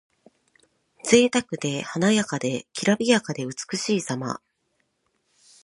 [1.03, 4.41] ぜいたくで華やかで、きらびやかで美しいさま。